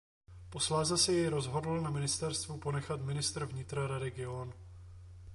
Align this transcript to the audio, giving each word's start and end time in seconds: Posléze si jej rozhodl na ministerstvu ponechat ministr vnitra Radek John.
Posléze 0.49 0.97
si 0.97 1.13
jej 1.13 1.27
rozhodl 1.27 1.81
na 1.81 1.89
ministerstvu 1.89 2.57
ponechat 2.57 3.01
ministr 3.01 3.45
vnitra 3.45 3.87
Radek 3.87 4.17
John. 4.17 4.53